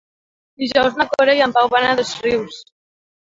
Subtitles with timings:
[0.61, 2.59] Dijous na Cora i en Pau van a Dosrius.